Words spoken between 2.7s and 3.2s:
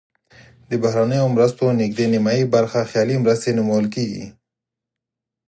خیالي